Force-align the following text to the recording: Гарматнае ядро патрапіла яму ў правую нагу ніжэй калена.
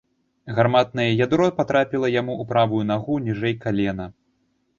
Гарматнае 0.59 1.05
ядро 1.25 1.49
патрапіла 1.59 2.09
яму 2.15 2.33
ў 2.41 2.53
правую 2.53 2.81
нагу 2.93 3.19
ніжэй 3.27 3.55
калена. 3.69 4.11